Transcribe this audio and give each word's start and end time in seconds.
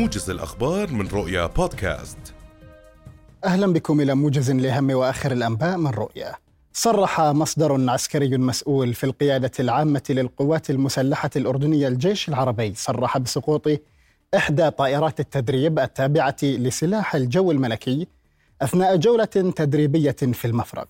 موجز 0.00 0.30
الأخبار 0.30 0.90
من 0.90 1.08
رؤيا 1.08 1.46
بودكاست. 1.46 2.18
أهلا 3.44 3.72
بكم 3.72 4.00
إلى 4.00 4.14
موجز 4.14 4.50
لأهم 4.50 4.90
وآخر 4.90 5.32
الأنباء 5.32 5.76
من 5.76 5.90
رؤيا. 5.90 6.34
صرح 6.72 7.20
مصدر 7.20 7.90
عسكري 7.90 8.38
مسؤول 8.38 8.94
في 8.94 9.04
القيادة 9.04 9.50
العامة 9.60 10.02
للقوات 10.10 10.70
المسلحة 10.70 11.30
الأردنية 11.36 11.88
الجيش 11.88 12.28
العربي. 12.28 12.74
صرح 12.74 13.18
بسقوط 13.18 13.68
إحدى 14.36 14.70
طائرات 14.70 15.20
التدريب 15.20 15.78
التابعة 15.78 16.36
لسلاح 16.42 17.14
الجو 17.14 17.50
الملكي 17.50 18.06
أثناء 18.62 18.96
جولة 18.96 19.24
تدريبية 19.56 20.16
في 20.32 20.44
المفرق. 20.44 20.88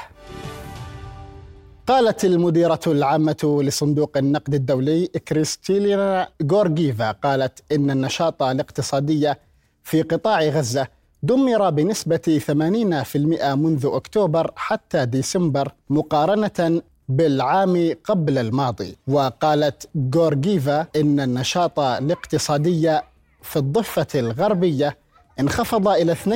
قالت 1.89 2.25
المديرة 2.25 2.81
العامة 2.87 3.61
لصندوق 3.63 4.17
النقد 4.17 4.55
الدولي 4.55 5.07
كريستيلينا 5.07 6.29
غورغيفا 6.53 7.11
قالت 7.11 7.63
إن 7.73 7.91
النشاط 7.91 8.43
الاقتصادي 8.43 9.35
في 9.83 10.03
قطاع 10.03 10.43
غزة 10.43 10.87
دمر 11.23 11.71
بنسبة 11.71 12.41
80% 12.47 13.17
منذ 13.55 13.91
أكتوبر 13.93 14.51
حتى 14.57 15.07
ديسمبر 15.07 15.73
مقارنة 15.91 16.83
بالعام 17.09 17.95
قبل 18.05 18.39
الماضي. 18.39 18.97
وقالت 19.09 19.89
غورغيفا 20.15 20.87
إن 20.97 21.21
النشاط 21.21 21.81
الاقتصادي 21.81 23.01
في 23.43 23.57
الضفة 23.57 24.07
الغربية 24.15 24.97
انخفض 25.41 25.89
إلى 25.89 26.15
22% 26.15 26.29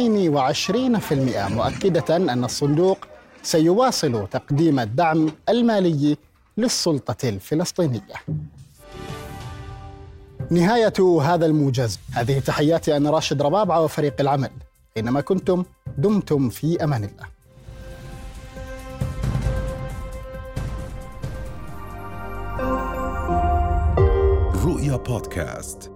مؤكدة 1.50 2.16
أن 2.16 2.44
الصندوق 2.44 2.98
سيواصل 3.42 4.28
تقديم 4.28 4.80
الدعم 4.80 5.32
المالي 5.48 6.16
للسلطة 6.56 7.28
الفلسطينية. 7.28 8.14
نهاية 10.50 11.20
هذا 11.22 11.47
الموجز، 11.47 11.98
هذه 12.12 12.38
تحياتي 12.38 12.97
أنا 12.97 13.10
راشد 13.10 13.42
ربابعة 13.42 13.82
وفريق 13.84 14.14
العمل، 14.20 14.50
أينما 14.97 15.20
كنتم 15.20 15.64
دمتم 15.98 16.48
في 16.48 16.84
أمان 16.84 17.04
الله. 17.04 17.26
رؤيا 24.64 24.97
بودكاست 24.97 25.91